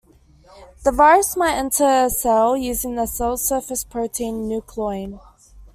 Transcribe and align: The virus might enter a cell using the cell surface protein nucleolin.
The 0.81 0.91
virus 0.91 1.37
might 1.37 1.53
enter 1.59 1.85
a 2.05 2.09
cell 2.09 2.57
using 2.57 2.95
the 2.95 3.05
cell 3.05 3.37
surface 3.37 3.83
protein 3.83 4.49
nucleolin. 4.49 5.19